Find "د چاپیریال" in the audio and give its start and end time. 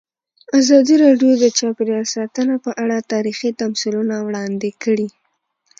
1.43-2.05